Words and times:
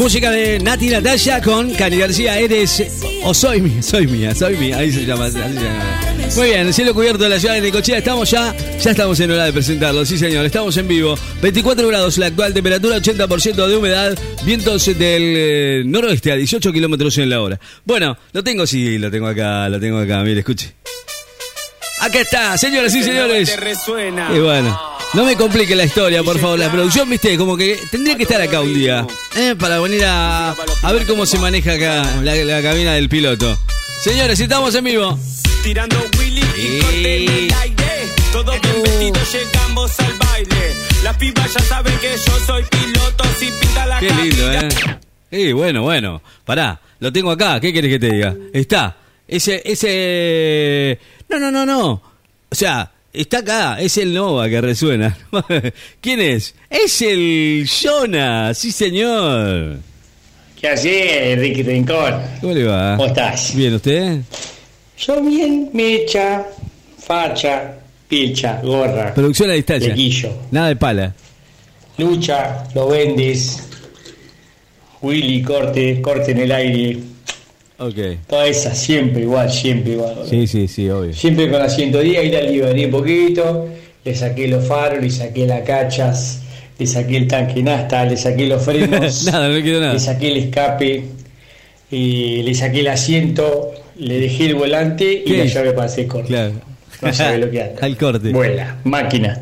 Música 0.00 0.30
de 0.30 0.58
Nati 0.60 0.88
Natalia 0.88 1.42
con 1.42 1.74
Cani 1.74 1.98
García. 1.98 2.38
Eres 2.38 2.82
o 3.22 3.34
soy 3.34 3.60
mía, 3.60 3.82
soy 3.82 4.06
mía, 4.06 4.34
soy 4.34 4.56
mía. 4.56 4.78
Ahí 4.78 4.90
se 4.90 5.04
llama. 5.04 5.26
así 5.26 5.36
se 5.36 5.52
llama. 5.52 6.00
Muy 6.36 6.46
bien, 6.48 6.66
el 6.68 6.72
cielo 6.72 6.94
cubierto 6.94 7.24
de 7.24 7.28
la 7.28 7.38
ciudad 7.38 7.52
de 7.52 7.60
Necochea. 7.60 7.98
Estamos 7.98 8.30
ya, 8.30 8.56
ya 8.80 8.92
estamos 8.92 9.20
en 9.20 9.30
hora 9.30 9.44
de 9.44 9.52
presentarlo. 9.52 10.06
Sí, 10.06 10.16
señor, 10.16 10.46
estamos 10.46 10.74
en 10.78 10.88
vivo. 10.88 11.18
24 11.42 11.86
grados 11.86 12.16
la 12.16 12.28
actual 12.28 12.54
temperatura, 12.54 12.96
80% 12.96 13.66
de 13.66 13.76
humedad, 13.76 14.18
vientos 14.42 14.86
del 14.86 14.96
eh, 14.96 15.82
noroeste 15.84 16.32
a 16.32 16.36
18 16.36 16.72
kilómetros 16.72 17.18
en 17.18 17.28
la 17.28 17.42
hora. 17.42 17.60
Bueno, 17.84 18.16
lo 18.32 18.42
tengo, 18.42 18.66
sí, 18.66 18.96
lo 18.96 19.10
tengo 19.10 19.26
acá, 19.26 19.68
lo 19.68 19.78
tengo 19.78 19.98
acá. 19.98 20.22
Mire, 20.22 20.40
escuche. 20.40 20.76
Acá 22.00 22.20
está, 22.20 22.56
señoras 22.56 22.94
y 22.94 23.02
señores. 23.02 23.54
Y 24.34 24.38
bueno, 24.38 24.89
no 25.14 25.24
me 25.24 25.36
complique 25.36 25.74
la 25.74 25.84
historia, 25.84 26.22
por 26.22 26.38
favor. 26.38 26.58
La 26.58 26.70
producción, 26.70 27.08
viste, 27.08 27.36
como 27.36 27.56
que 27.56 27.78
tendría 27.90 28.16
que 28.16 28.22
estar 28.22 28.40
acá 28.40 28.60
un 28.60 28.72
día. 28.74 29.06
¿eh? 29.36 29.54
Para 29.58 29.80
venir 29.80 30.04
a, 30.04 30.50
a 30.50 30.92
ver 30.92 31.06
cómo 31.06 31.26
se 31.26 31.38
maneja 31.38 31.72
acá 31.74 32.02
la, 32.22 32.34
la 32.36 32.62
cabina 32.62 32.92
del 32.94 33.08
piloto. 33.08 33.58
Señores, 34.02 34.38
estamos 34.40 34.74
en 34.74 34.84
vivo. 34.84 35.18
Tirando 35.62 35.96
Willy 36.18 36.42
y. 36.56 37.48
Todos 38.32 38.60
bien 38.60 38.82
vestidos 38.82 39.32
llegamos 39.34 40.00
al 40.00 40.12
baile. 40.14 40.74
Las 41.02 41.16
pibas 41.16 41.52
ya 41.52 41.60
saben 41.60 41.98
que 41.98 42.10
yo 42.12 42.38
soy 42.46 42.62
piloto. 42.64 43.24
Si 43.38 43.46
pinta 43.50 43.86
la 43.86 43.98
Qué 43.98 44.10
lindo, 44.14 44.46
cabina. 44.46 45.00
¿eh? 45.32 45.40
Y 45.40 45.52
bueno, 45.52 45.82
bueno. 45.82 46.22
Pará, 46.44 46.80
lo 47.00 47.12
tengo 47.12 47.30
acá. 47.32 47.58
¿Qué 47.60 47.72
quieres 47.72 47.90
que 47.90 47.98
te 47.98 48.12
diga? 48.12 48.34
Está. 48.52 48.96
Ese, 49.26 49.62
ese... 49.64 50.98
No, 51.28 51.38
no, 51.38 51.50
no, 51.50 51.66
no. 51.66 51.90
O 52.48 52.54
sea, 52.54 52.90
está 53.12 53.38
acá. 53.38 53.80
Es 53.80 53.96
el 53.98 54.12
Nova 54.14 54.48
que 54.48 54.60
resuena. 54.60 55.16
¿Quién 56.00 56.20
es? 56.20 56.54
Es 56.68 57.00
el 57.02 57.68
Jonah. 57.68 58.52
Sí, 58.54 58.70
señor. 58.72 59.78
¿Qué 60.60 60.68
haces, 60.68 61.38
Ricky 61.38 61.62
Rincón? 61.62 62.14
¿Cómo 62.40 62.52
le 62.52 62.64
va? 62.64 62.96
¿Cómo 62.96 63.08
estás? 63.08 63.54
Bien, 63.54 63.74
¿usted? 63.74 64.18
Yo 64.98 65.20
bien, 65.22 65.70
mecha, 65.72 66.46
facha, 66.98 67.76
picha, 68.06 68.60
gorra, 68.62 69.14
Producción 69.14 69.48
a 69.50 69.54
distancia. 69.54 69.88
lequillo, 69.88 70.30
Nada 70.50 70.68
de 70.68 70.76
pala. 70.76 71.14
lucha, 71.96 72.64
lo 72.74 72.88
vendes, 72.88 73.62
Willy, 75.00 75.42
corte, 75.42 76.02
corte 76.02 76.32
en 76.32 76.38
el 76.40 76.52
aire, 76.52 76.98
Ok. 77.80 77.96
toda 78.28 78.46
esa, 78.46 78.74
siempre 78.74 79.22
igual, 79.22 79.50
siempre 79.50 79.92
igual. 79.92 80.16
Sí, 80.28 80.46
sí, 80.46 80.68
sí, 80.68 80.88
obvio. 80.90 81.14
Siempre 81.14 81.50
con 81.50 81.60
la 81.60 81.68
110, 81.68 82.24
ir 82.26 82.36
al 82.36 82.52
libre 82.52 82.84
un 82.84 82.90
poquito, 82.90 83.68
le 84.04 84.14
saqué 84.14 84.48
los 84.48 84.66
faros, 84.66 85.02
le 85.02 85.10
saqué 85.10 85.46
las 85.46 85.62
cachas, 85.62 86.42
le 86.78 86.86
saqué 86.86 87.16
el 87.16 87.26
tanque 87.26 87.62
nasta, 87.62 88.04
le 88.04 88.18
saqué 88.18 88.46
los 88.46 88.62
frenos. 88.62 89.24
nada, 89.32 89.48
no 89.48 89.62
quedó 89.62 89.80
nada. 89.80 89.94
Le 89.94 89.98
saqué 89.98 90.28
el 90.28 90.36
escape, 90.36 91.04
y 91.90 92.42
le 92.42 92.54
saqué 92.54 92.80
el 92.80 92.88
asiento, 92.88 93.72
le 93.96 94.20
dejé 94.20 94.46
el 94.46 94.54
volante 94.54 95.22
y 95.26 95.36
la 95.36 95.44
llave 95.44 95.72
para 95.72 95.86
hacer 95.86 96.06
corte. 96.06 96.28
Claro. 96.28 96.52
No 97.02 97.12
sabe 97.12 97.38
lo 97.38 97.50
que 97.50 97.62
anda. 97.62 97.80
Al 97.86 97.96
corte. 97.96 98.30
Vuela, 98.30 98.76
máquina. 98.84 99.40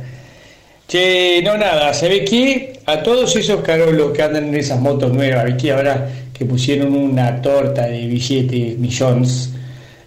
Che, 0.87 1.43
no 1.43 1.59
nada, 1.59 1.93
¿sabe 1.93 2.25
qué? 2.25 2.81
A 2.87 3.03
todos 3.03 3.37
esos 3.37 3.61
carolos 3.61 4.13
que 4.13 4.23
andan 4.23 4.47
en 4.47 4.55
esas 4.55 4.81
motos 4.81 5.13
nuevas, 5.13 5.45
¿viste? 5.45 5.71
Ahora 5.71 6.09
que 6.39 6.45
pusieron 6.45 6.95
una 6.95 7.43
torta 7.43 7.87
de 7.87 8.07
billetes, 8.07 8.79
millones, 8.79 9.51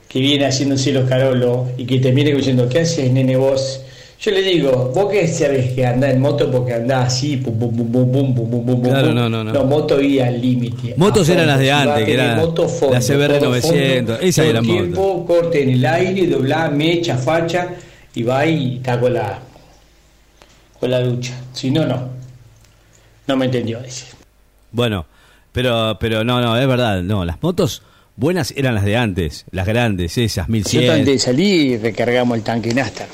que 0.07 0.19
viene 0.19 0.45
haciéndose 0.45 0.93
los 0.93 1.07
carolos 1.09 1.69
y 1.77 1.85
que 1.85 1.99
te 1.99 2.11
viene 2.11 2.33
diciendo, 2.33 2.69
¿qué 2.69 2.79
haces, 2.79 3.11
nene, 3.11 3.35
vos? 3.35 3.81
Yo 4.21 4.31
le 4.31 4.41
digo, 4.41 4.91
vos 4.93 5.11
qué 5.11 5.27
sabés 5.27 5.73
que 5.73 5.85
andás 5.85 6.11
en 6.11 6.21
moto 6.21 6.49
porque 6.51 6.75
andás 6.75 7.07
así, 7.07 7.37
pum, 7.37 7.57
pum, 7.57 7.75
pum, 7.75 7.91
pum, 7.91 8.11
pum, 8.11 8.35
pum, 8.35 8.49
pum, 8.49 8.65
pum, 8.65 8.81
Claro, 8.83 9.13
no, 9.13 9.27
no, 9.27 9.43
no. 9.43 9.51
No, 9.51 9.63
moto 9.65 9.99
iba 9.99 10.27
al 10.27 10.39
límite. 10.39 10.93
Motos 10.95 11.27
eran 11.27 11.47
las 11.47 11.59
de 11.59 11.71
antes, 11.71 12.05
que 12.05 12.13
eran 12.13 12.37
las 12.37 13.07
CBR 13.07 13.39
todo 13.39 13.49
900, 13.49 13.61
fondo, 13.61 14.19
esas 14.19 14.45
eran 14.45 14.65
motos. 14.65 14.81
tiempo, 14.81 15.25
corte 15.25 15.63
en 15.63 15.69
el 15.71 15.85
aire, 15.85 16.27
doblá, 16.27 16.69
mecha, 16.69 17.17
facha, 17.17 17.69
y 18.13 18.23
va 18.23 18.45
y 18.45 18.77
está 18.77 18.99
con 18.99 19.13
la, 19.13 19.39
con 20.79 20.91
la 20.91 20.99
ducha. 21.01 21.33
Si 21.51 21.71
no, 21.71 21.85
no. 21.85 22.09
No 23.27 23.37
me 23.37 23.45
entendió 23.45 23.79
ese. 23.79 24.05
Bueno, 24.71 25.05
pero, 25.51 25.97
pero 25.99 26.23
no, 26.23 26.41
no, 26.41 26.57
es 26.57 26.67
verdad. 26.67 27.01
No, 27.03 27.25
las 27.25 27.41
motos 27.41 27.81
buenas 28.15 28.53
eran 28.55 28.75
las 28.75 28.85
de 28.85 28.97
antes, 28.97 29.45
las 29.51 29.65
grandes, 29.67 30.17
esas, 30.17 30.47
Yo 30.47 30.51
1100. 30.53 30.89
antes 30.91 31.05
de 31.05 31.19
salir 31.19 31.81
recargamos 31.81 32.37
el 32.37 32.43
tanque 32.43 32.73
Nasta. 32.73 33.07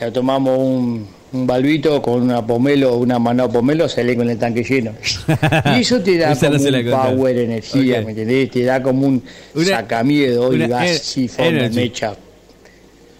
Ya 0.00 0.12
tomamos 0.12 0.56
un, 0.58 1.08
un 1.32 1.46
balbito 1.46 2.00
con 2.00 2.22
una 2.22 2.46
pomelo, 2.46 2.96
una 2.96 3.18
mano 3.18 3.50
pomelo, 3.50 3.88
salí 3.88 4.14
con 4.14 4.30
el 4.30 4.38
tanque 4.38 4.62
lleno. 4.62 4.92
Y 5.76 5.80
eso 5.80 6.00
te 6.00 6.16
da 6.18 6.34
no 6.34 6.40
como 6.40 6.70
la 6.70 6.78
un 6.78 7.16
power, 7.16 7.38
energía. 7.38 8.02
¿me 8.02 8.10
entendés? 8.10 8.50
Te 8.50 8.62
da 8.62 8.80
como 8.82 9.06
un 9.06 9.22
Una- 9.54 9.66
sacamiedo 9.66 10.52
y 10.54 10.66
vas 10.68 10.90
así, 10.90 11.26
fondo, 11.28 11.50
energy. 11.50 11.76
mecha. 11.76 12.14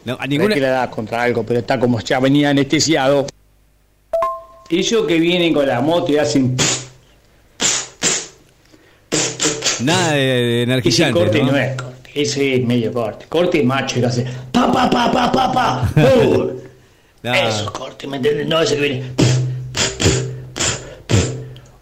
No, 0.04 0.14
a 0.14 0.16
No 0.18 0.22
es 0.22 0.28
ninguna. 0.30 0.54
que 0.54 0.60
le 0.60 0.68
das 0.68 0.88
contra 0.88 1.22
algo, 1.24 1.42
pero 1.42 1.58
está 1.60 1.78
como 1.80 2.00
ya 2.00 2.20
venía 2.20 2.50
anestesiado. 2.50 3.26
Ellos 4.70 5.06
que 5.06 5.18
vienen 5.18 5.52
con 5.52 5.66
la 5.66 5.80
moto 5.80 6.12
y 6.12 6.18
hacen 6.18 6.56
Nada 9.80 10.12
de, 10.12 10.20
de 10.20 10.62
ese 10.62 10.62
energizante. 10.64 11.18
corte 11.20 11.42
¿no? 11.42 11.52
no 11.52 11.58
es 11.58 11.76
corte, 11.76 12.10
ese 12.14 12.54
es 12.56 12.64
medio 12.64 12.92
corte. 12.92 13.26
Corte 13.28 13.62
macho 13.62 13.98
y 13.98 14.02
lo 14.02 14.08
hace 14.08 14.24
pa 14.52 14.70
pa 14.72 14.88
pa 14.90 15.10
pa 15.12 15.30
pa 15.32 15.52
pa. 15.52 15.90
¡Uh! 15.96 16.50
No. 17.20 17.34
Eso 17.34 17.64
es 17.64 17.70
corte, 17.72 18.06
¿me 18.06 18.18
entiendes? 18.18 18.46
No 18.46 18.60
ese 18.60 18.76
que 18.76 18.80
viene. 18.80 19.02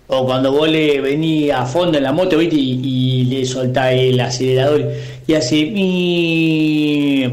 O 0.08 0.24
cuando 0.24 0.52
vos 0.52 0.68
le 0.68 1.00
venís 1.00 1.52
a 1.52 1.66
fondo 1.66 1.98
en 1.98 2.04
la 2.04 2.12
moto, 2.12 2.38
¿viste? 2.38 2.54
Y, 2.56 2.80
y 2.82 3.24
le 3.24 3.44
soltás 3.44 3.92
el 3.92 4.18
acelerador 4.20 4.88
y 5.26 5.34
hace. 5.34 5.66
mi- 5.66 7.24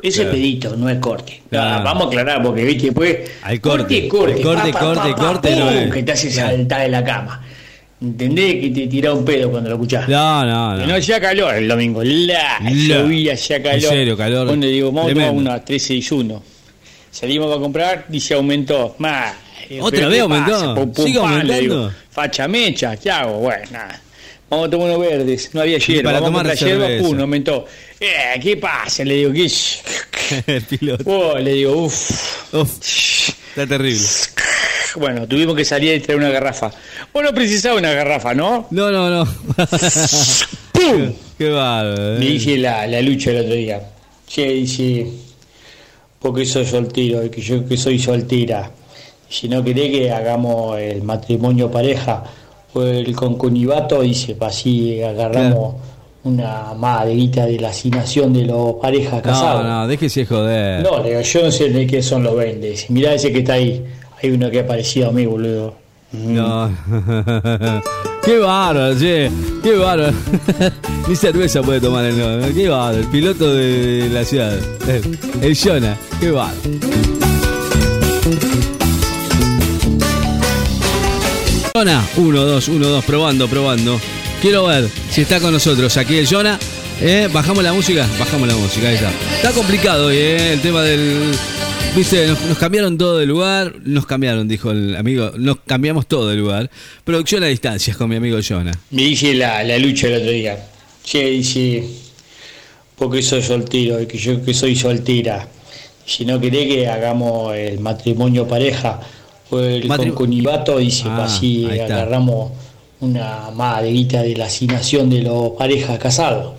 Ese 0.00 0.20
Claro. 0.20 0.30
pedito, 0.30 0.76
no 0.76 0.88
es 0.90 0.98
corte. 0.98 1.42
Claro. 1.50 1.82
Vamos 1.82 2.04
a 2.04 2.06
aclarar 2.08 2.42
porque, 2.42 2.64
¿viste? 2.64 2.84
Después. 2.86 3.16
Al 3.42 3.60
corte. 3.60 4.06
corte. 4.06 4.36
El 4.36 4.42
corte, 4.42 4.70
corte, 4.72 5.12
corte 5.14 5.56
no 5.56 5.70
es. 5.70 5.92
Que 5.92 6.02
te 6.04 6.12
hace 6.12 6.28
Claro. 6.30 6.56
saltar 6.56 6.82
de 6.82 6.88
la 6.88 7.02
cama. 7.04 7.42
¿Entendés? 8.00 8.60
Que 8.60 8.70
te 8.70 8.86
tira 8.86 9.12
un 9.12 9.24
pedo 9.24 9.50
cuando 9.50 9.70
lo 9.70 9.76
escuchás. 9.76 10.08
No, 10.08 10.44
no, 10.44 10.76
Que 10.78 10.82
no. 10.82 10.92
No 10.92 10.94
hacía 10.94 11.20
calor 11.20 11.54
el 11.54 11.66
domingo. 11.66 12.02
La, 12.04 12.60
La. 12.60 12.70
llovía, 12.70 13.34
hacía 13.34 13.60
calor. 13.60 13.82
En 13.82 13.88
serio, 13.90 14.16
calor 14.16 14.46
Cuando 14.46 14.66
digo, 14.66 14.92
vamos 14.92 15.10
a 15.10 15.30
una 15.30 15.54
1361. 15.54 16.42
Salimos 17.10 17.56
a 17.56 17.60
comprar, 17.60 18.06
dice 18.08 18.34
aumentó. 18.34 18.94
Más. 18.98 19.34
¿Otra 19.80 20.08
vez 20.08 20.20
aumentó? 20.20 20.92
¿Sigue 20.94 21.18
aumentando? 21.18 21.92
Facha 22.10 22.46
mecha, 22.46 22.96
¿qué 22.96 23.10
hago? 23.10 23.38
Bueno, 23.40 23.64
nada. 23.72 24.00
Vamos 24.50 24.68
a 24.68 24.70
tomar 24.70 24.88
unos 24.88 25.00
verdes. 25.00 25.50
No 25.52 25.60
había 25.60 25.78
hierba. 25.78 26.04
para 26.04 26.20
Vamos 26.20 26.40
a 26.40 26.42
tomar 26.42 26.56
comprar 26.58 26.78
hierba, 26.78 27.06
pum, 27.06 27.20
aumentó. 27.20 27.66
Eh, 28.00 28.40
¿Qué 28.40 28.56
pasa? 28.56 29.04
Le 29.04 29.14
digo, 29.14 29.32
¿qué? 29.32 29.50
El 30.54 30.62
piloto. 30.62 31.04
Oh, 31.06 31.38
le 31.38 31.52
digo, 31.52 31.72
uff. 31.84 32.54
Uf, 32.54 32.78
está 33.50 33.66
terrible. 33.66 34.06
Bueno, 34.98 35.26
tuvimos 35.26 35.54
que 35.56 35.64
salir 35.64 35.94
y 35.94 36.00
traer 36.00 36.18
una 36.18 36.30
garrafa. 36.30 36.70
Vos 37.12 37.22
no 37.22 37.32
precisaba 37.32 37.78
una 37.78 37.92
garrafa, 37.92 38.34
¿no? 38.34 38.66
No, 38.70 38.90
no, 38.90 39.08
no. 39.10 39.24
¡Pum! 40.72 41.12
Qué 41.36 41.48
bárbaro. 41.50 42.18
Me 42.18 42.26
eh. 42.26 42.30
dice 42.30 42.56
la, 42.58 42.86
la 42.86 43.00
lucha 43.00 43.30
el 43.30 43.38
otro 43.40 43.54
día. 43.54 43.80
Che, 44.26 44.44
dice, 44.52 45.06
porque 46.18 46.44
soy 46.44 46.66
soltero, 46.66 47.30
que 47.30 47.40
yo 47.40 47.66
que 47.66 47.76
soy 47.76 47.98
soltera. 47.98 48.70
Si 49.28 49.48
no 49.48 49.62
querés 49.62 49.90
que 49.90 50.10
hagamos 50.10 50.78
el 50.78 51.02
matrimonio 51.02 51.70
pareja 51.70 52.24
o 52.72 52.82
el 52.82 53.14
concunivato, 53.14 54.02
dice, 54.02 54.36
así 54.40 55.02
agarramos 55.02 55.76
una 56.24 56.74
maderita 56.74 57.46
de 57.46 57.58
la 57.60 57.68
asignación 57.68 58.32
de 58.32 58.44
los 58.44 58.74
parejas 58.74 59.14
No, 59.14 59.22
casados. 59.22 59.64
no, 59.64 59.86
déjese 59.86 60.26
joder. 60.26 60.82
No, 60.82 61.02
le 61.02 61.22
yo 61.22 61.42
no 61.42 61.50
sé 61.50 61.70
de 61.70 61.86
qué 61.86 62.02
son 62.02 62.22
los 62.24 62.36
20. 62.36 62.70
Dice, 62.70 62.86
Mirá 62.90 63.14
ese 63.14 63.32
que 63.32 63.38
está 63.40 63.54
ahí. 63.54 63.84
Hay 64.20 64.30
uno 64.30 64.50
que 64.50 64.60
ha 64.60 64.66
parecido 64.66 65.10
a 65.10 65.12
mí, 65.12 65.26
boludo. 65.26 65.76
No. 66.12 66.70
Qué 68.24 68.38
bárbaro, 68.38 68.98
che. 68.98 69.30
Qué 69.62 69.76
bárbaro. 69.76 70.12
Ni 71.08 71.14
cerveza 71.14 71.62
puede 71.62 71.80
tomar 71.80 72.04
el 72.04 72.18
no. 72.18 72.54
Qué 72.54 72.68
bárbaro. 72.68 72.98
El 72.98 73.06
piloto 73.06 73.54
de 73.54 74.08
la 74.10 74.24
ciudad. 74.24 74.58
El 75.42 75.56
Jonah. 75.56 75.96
Qué 76.18 76.30
bárbaro. 76.30 76.58
Jonah. 81.74 82.04
1, 82.16 82.44
2, 82.44 82.68
1, 82.68 82.88
2. 82.88 83.04
Probando, 83.04 83.48
probando. 83.48 84.00
Quiero 84.40 84.66
ver 84.66 84.88
si 85.10 85.22
está 85.22 85.40
con 85.40 85.52
nosotros 85.52 85.96
aquí 85.96 86.16
el 86.16 86.26
Jonah. 86.26 86.58
Eh, 87.00 87.28
bajamos 87.32 87.62
la 87.62 87.72
música, 87.72 88.06
bajamos 88.18 88.48
la 88.48 88.56
música, 88.56 88.88
ahí 88.88 88.96
está. 88.96 89.10
Está 89.36 89.52
complicado 89.52 90.06
hoy, 90.06 90.16
eh, 90.16 90.52
el 90.54 90.60
tema 90.60 90.82
del. 90.82 91.32
Viste, 91.96 92.26
nos, 92.28 92.40
nos 92.42 92.58
cambiaron 92.58 92.96
todo 92.96 93.18
de 93.18 93.26
lugar, 93.26 93.74
nos 93.84 94.06
cambiaron, 94.06 94.46
dijo 94.46 94.70
el 94.70 94.94
amigo, 94.94 95.32
nos 95.36 95.56
cambiamos 95.66 96.06
todo 96.06 96.28
de 96.28 96.36
lugar. 96.36 96.70
Producción 97.02 97.42
a 97.42 97.46
distancias 97.46 97.96
con 97.96 98.08
mi 98.08 98.16
amigo 98.16 98.38
Jonah. 98.46 98.78
Me 98.90 99.02
dice 99.02 99.34
la, 99.34 99.64
la 99.64 99.78
lucha 99.78 100.06
el 100.06 100.14
otro 100.20 100.30
día. 100.30 100.64
Che, 101.02 101.24
dice, 101.30 101.82
porque 102.96 103.20
soy 103.22 103.42
soltero, 103.42 104.06
que 104.06 104.16
yo 104.16 104.44
que 104.44 104.54
soy 104.54 104.76
soltera. 104.76 105.48
Si 106.06 106.24
no 106.24 106.40
querés 106.40 106.68
que 106.68 106.86
hagamos 106.86 107.54
el 107.56 107.80
matrimonio 107.80 108.46
pareja 108.46 109.00
o 109.50 109.58
el 109.58 109.88
Matri- 109.88 110.10
concunivato, 110.10 110.78
dice, 110.78 111.04
Ah, 111.06 111.24
así 111.24 111.66
agarramos 111.80 112.52
una 113.00 113.50
maderita 113.52 114.22
de 114.22 114.36
la 114.36 114.44
asignación 114.46 115.10
de 115.10 115.22
los 115.22 115.50
parejas 115.50 115.98
casados. 115.98 116.54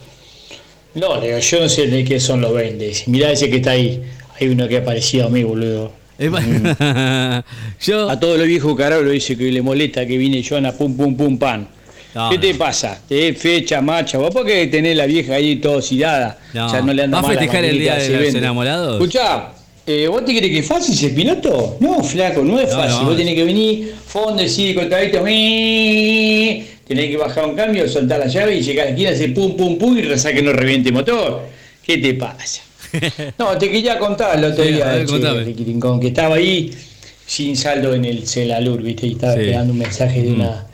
No, 0.96 1.20
le 1.22 1.28
digo, 1.28 1.40
yo 1.40 1.60
no 1.62 1.70
sé 1.70 1.88
de 1.88 2.04
qué 2.04 2.20
son 2.20 2.42
los 2.42 2.54
20. 2.54 2.88
Dice, 2.90 3.04
mirá 3.08 3.32
ese 3.32 3.50
que 3.50 3.58
está 3.58 3.72
ahí. 3.72 4.02
Hay 4.40 4.48
uno 4.48 4.68
que 4.68 4.78
ha 4.78 4.84
parecido 4.86 5.28
a 5.28 5.30
mí, 5.30 5.44
boludo. 5.44 5.92
Pa- 6.32 7.44
Yo. 7.82 8.10
A 8.10 8.20
todos 8.20 8.38
los 8.38 8.48
viejos 8.48 8.76
carajo 8.78 9.02
lo 9.02 9.12
dice 9.12 9.38
que 9.38 9.52
le 9.52 9.62
molesta 9.62 10.06
que 10.06 10.18
viene 10.18 10.42
yo 10.42 10.58
a 10.58 10.72
pum 10.74 10.96
pum 10.98 11.16
pum 11.16 11.38
pan. 11.38 11.68
No, 12.14 12.30
¿Qué 12.30 12.36
no. 12.36 12.42
te 12.42 12.56
pasa? 12.56 13.00
Te 13.08 13.34
fecha, 13.34 13.82
macha. 13.82 14.18
¿Vos 14.18 14.32
por 14.34 14.46
qué 14.46 14.68
tenés 14.68 14.98
la 14.98 15.06
vieja 15.06 15.36
ahí 15.36 15.58
todo 15.58 15.78
oxidada? 15.78 16.38
No. 16.54 16.66
O 16.66 16.70
sea, 16.70 16.82
no 16.82 16.92
le 16.92 17.04
anda 17.04 17.22
¿Va 17.22 17.28
a 17.28 17.32
festejar 17.32 17.64
el 17.66 17.80
día 17.80 17.96
de 17.96 18.10
los 18.10 18.34
enamorados? 18.36 18.94
Escuchá, 18.96 19.50
eh, 19.86 20.08
¿vos 20.08 20.26
te 20.26 20.36
crees 20.36 20.52
que 20.52 20.60
es 20.60 20.68
fácil 20.68 20.96
ser 20.96 21.14
piloto? 21.16 21.78
No, 21.80 22.04
flaco, 22.04 22.44
no 22.44 22.60
es 22.60 22.70
No, 22.70 22.76
fácil. 22.78 23.06
Vos 23.06 23.16
tenés 23.16 23.36
que 23.36 23.44
venir, 23.46 23.94
fondo, 24.06 24.42
decir 24.42 24.76
contadito, 24.76 25.20
tenés 25.24 27.10
que 27.12 27.18
bajar 27.18 27.46
un 27.46 27.56
cambio, 27.56 27.88
soltar 27.88 28.20
la 28.20 28.28
llave 28.28 28.56
y 28.58 28.62
llegar 28.62 28.88
a 28.88 28.90
la 28.90 28.96
esquina, 28.96 29.12
hacer 29.12 29.34
pum 29.34 29.56
pum 29.56 29.78
pum 29.78 29.98
y 29.98 30.02
rezar 30.02 30.34
que 30.34 30.42
no 30.42 30.52
reviente 30.52 30.90
el 30.90 30.96
motor. 30.96 31.44
¿Qué 31.86 31.98
te 32.00 32.14
pasa? 32.16 32.62
No, 33.38 33.58
te 33.58 33.70
quería 33.72 33.98
contar 34.00 34.38
el 34.38 34.46
otro 34.46 34.64
Sí, 34.64 34.74
día, 34.74 34.86
ver, 34.86 35.06
che. 35.06 35.44
Riquirincón, 35.44 36.00
que 36.00 36.08
estaba 36.08 36.36
ahí 36.36 36.72
sin 37.26 37.56
saldo 37.56 37.94
en 37.94 38.06
el 38.06 38.28
celalur, 38.28 38.82
¿viste? 38.82 39.08
Y 39.08 39.12
estaba 39.14 39.34
Sí. 39.36 39.40
esperando 39.42 39.74
un 39.74 39.80
mensaje 39.80 40.24
de 40.24 40.30
Mm. 40.32 40.36
una, 40.36 40.66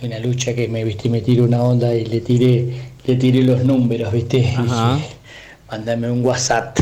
de 0.00 0.06
una 0.06 0.18
lucha 0.20 0.54
que 0.54 0.68
me, 0.68 0.84
¿viste? 0.84 1.08
me 1.08 1.20
tiró 1.20 1.44
una 1.44 1.62
onda 1.62 1.94
y 1.94 2.04
le 2.04 2.20
tiré, 2.20 2.66
le 3.04 3.16
tiré 3.16 3.42
los 3.42 3.64
números, 3.64 4.12
¿viste? 4.12 4.44
Ajá. 4.56 4.94
Dije, 4.96 5.06
mándame 5.70 6.10
un 6.10 6.24
WhatsApp. 6.24 6.78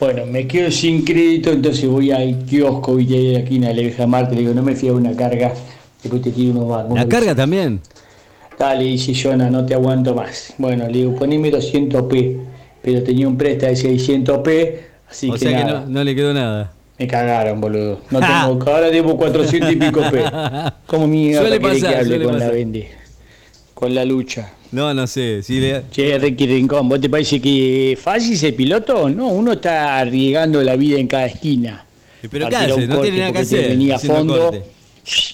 Bueno, 0.00 0.26
me 0.26 0.46
quedo 0.46 0.70
sin 0.70 1.04
crédito, 1.04 1.50
entonces 1.50 1.86
voy 1.88 2.12
al 2.12 2.44
kiosco, 2.44 2.94
¿viste? 2.96 3.14
Ahí 3.16 3.26
de 3.28 3.36
esquina 3.40 3.68
de 3.68 3.74
la 3.74 3.82
vieja 3.82 4.06
Marta, 4.06 4.32
le 4.34 4.40
digo, 4.42 4.54
no 4.54 4.62
me 4.62 4.76
fío 4.76 4.94
una 4.94 5.12
carga, 5.14 5.52
después 6.02 6.22
te 6.22 6.30
tiro 6.30 6.52
unos 6.52 6.68
más. 6.88 6.94
¿La 6.94 7.08
carga 7.08 7.34
también? 7.34 7.80
Dale, 8.58 8.84
dice 8.84 9.12
Jonah, 9.14 9.50
no 9.50 9.64
te 9.66 9.74
aguanto 9.74 10.14
más. 10.14 10.54
Bueno, 10.58 10.86
le 10.88 10.98
digo, 10.98 11.14
poneme 11.16 11.50
200p, 11.50 12.38
pero 12.82 13.02
tenía 13.02 13.28
un 13.28 13.36
presta 13.36 13.66
de 13.66 13.74
600p, 13.74 14.76
así 15.08 15.30
o 15.30 15.32
que 15.34 15.38
sea 15.38 15.58
que 15.58 15.64
nada. 15.64 15.80
no, 15.80 15.86
no 15.86 16.04
le 16.04 16.14
quedó 16.14 16.32
nada. 16.34 16.72
Me 16.98 17.06
cagaron, 17.06 17.60
boludo. 17.60 18.00
No 18.10 18.20
tengo, 18.20 18.70
ahora 18.70 18.90
debo 18.90 19.16
400 19.16 19.72
y 19.72 19.76
pico 19.76 20.02
p. 20.10 20.24
¿Cómo 20.86 21.06
mierda 21.06 21.42
Suele 21.42 21.60
pasar, 21.60 21.80
que 21.80 21.96
hable 21.96 22.08
suele 22.08 22.24
con 22.24 22.38
la 22.38 22.50
vende? 22.50 22.88
Con 23.74 23.94
la 23.94 24.04
lucha. 24.04 24.52
No, 24.72 24.92
no 24.92 25.06
sé. 25.06 25.42
Si 25.42 25.60
le... 25.60 25.84
Che, 25.90 26.18
Ricky 26.18 26.46
Rincón, 26.46 26.88
¿vos 26.88 27.00
te 27.00 27.08
parece 27.08 27.40
que 27.40 27.92
es 27.92 28.00
fácil 28.00 28.36
ser 28.36 28.54
piloto? 28.54 29.08
No, 29.08 29.28
uno 29.28 29.52
está 29.52 29.98
arriesgando 29.98 30.62
la 30.62 30.76
vida 30.76 30.98
en 30.98 31.06
cada 31.06 31.26
esquina. 31.26 31.84
Pero 32.30 32.48
¿qué 32.48 32.56
hace? 32.56 32.86
No 32.86 33.00
tiene 33.00 33.18
nada 33.20 33.32
que 33.32 33.38
hacer 33.38 33.68
Venía 33.68 33.94
a 33.94 33.96
haciendo 33.96 34.18
fondo, 34.18 34.38
corte. 34.50 34.64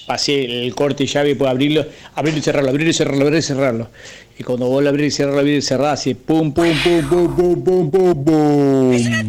Pasé 0.05 0.43
el 0.65 0.73
corte 0.75 1.05
llave, 1.05 1.35
puedo 1.35 1.49
abrirlo, 1.51 1.85
abrirlo 2.15 2.39
y 2.39 2.41
cerrarlo, 2.43 2.69
abrirlo 2.69 2.89
y 2.91 2.93
cerrarlo, 2.93 3.21
abrirlo 3.21 3.39
y 3.39 3.41
cerrarlo. 3.41 3.89
Y 4.37 4.43
cuando 4.43 4.67
vos 4.67 4.83
lo 4.83 4.89
abrís 4.89 5.13
y 5.13 5.17
cerrarlo, 5.17 5.39
abrir 5.39 5.57
y 5.57 5.61
cerrar, 5.61 5.93
hace 5.93 6.13
pum, 6.15 6.51
pum, 6.53 6.67
pum, 6.83 7.07
pum, 7.09 7.35
pum, 7.35 7.63
pum, 7.63 7.91
pum, 7.91 8.25
pum. 8.25 9.27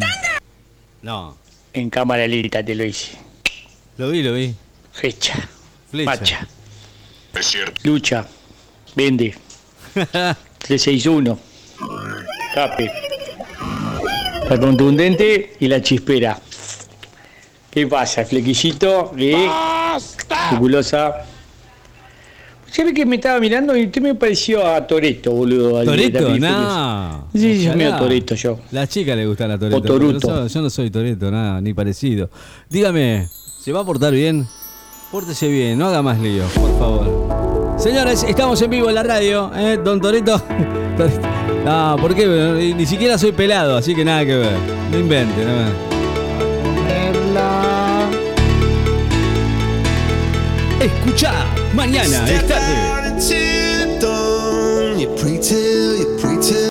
No. 1.01 1.37
En 1.73 1.89
cámara 1.89 2.27
lenta 2.27 2.63
te 2.63 2.75
lo 2.75 2.83
hice. 2.83 3.11
Lo 3.97 4.09
vi, 4.09 4.21
lo 4.23 4.33
vi. 4.33 4.53
Fecha, 4.91 5.47
Flecha. 5.91 6.11
facha. 6.11 6.47
Lucha, 7.83 8.25
vende, 8.95 9.33
361, 9.93 11.39
cape. 12.53 12.91
La 14.49 14.57
contundente 14.59 15.53
y 15.59 15.67
la 15.67 15.81
chispera. 15.81 16.39
¿Qué 17.77 17.85
pasa? 17.85 18.25
Flequillito, 18.25 19.11
¿eh? 19.19 19.47
Jugulosa. 20.49 21.13
¿Sabe 22.71 22.91
que 22.91 23.05
me 23.05 23.17
estaba 23.17 23.39
mirando 23.39 23.77
y 23.77 23.85
usted 23.85 24.01
me 24.01 24.15
pareció 24.15 24.65
a 24.65 24.87
Toreto, 24.87 25.29
boludo? 25.31 25.83
¿Toreto? 25.83 26.39
No. 26.39 27.27
Sí, 27.35 27.59
Ojalá. 27.67 27.75
medio 27.75 27.95
Toreto 27.97 28.33
yo. 28.33 28.57
La 28.71 28.87
chica 28.87 29.15
le 29.15 29.27
gusta 29.27 29.47
la 29.47 29.59
Toreto. 29.59 29.77
O 29.77 29.81
Toruto. 29.83 30.27
Yo, 30.27 30.47
yo 30.47 30.61
no 30.63 30.71
soy 30.71 30.89
Toreto, 30.89 31.29
nada, 31.29 31.61
ni 31.61 31.75
parecido. 31.75 32.31
Dígame, 32.67 33.27
¿se 33.61 33.71
va 33.71 33.81
a 33.81 33.85
portar 33.85 34.11
bien? 34.11 34.47
Pórtese 35.11 35.47
bien, 35.47 35.77
no 35.77 35.85
haga 35.85 36.01
más 36.01 36.17
lío, 36.19 36.45
por 36.55 36.79
favor. 36.79 37.77
Señores, 37.79 38.23
estamos 38.23 38.59
en 38.63 38.71
vivo 38.71 38.89
en 38.89 38.95
la 38.95 39.03
radio, 39.03 39.51
¿eh? 39.55 39.77
Don 39.83 40.01
Toreto. 40.01 40.41
No, 41.63 41.95
¿por 42.01 42.15
qué? 42.15 42.25
Ni- 42.25 42.73
Ni 42.73 42.85
siquiera 42.87 43.17
soy 43.19 43.33
pelado, 43.33 43.75
así 43.77 43.93
que 43.93 44.03
nada 44.03 44.25
que 44.25 44.35
ver. 44.35 44.57
No 44.89 44.97
invente, 44.99 45.43
no 45.45 45.96
Escucha, 50.79 51.33
mañana 51.73 52.29
es 52.29 52.47
tarde. 52.47 52.97